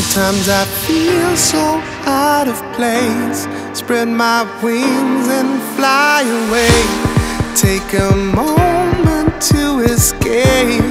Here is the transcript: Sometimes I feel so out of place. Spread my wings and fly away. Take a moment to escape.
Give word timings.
Sometimes 0.00 0.48
I 0.48 0.64
feel 0.86 1.36
so 1.36 1.82
out 2.06 2.46
of 2.46 2.54
place. 2.74 3.48
Spread 3.76 4.06
my 4.06 4.44
wings 4.62 5.26
and 5.26 5.60
fly 5.76 6.22
away. 6.22 6.70
Take 7.56 7.98
a 7.98 8.14
moment 8.14 9.42
to 9.50 9.80
escape. 9.80 10.87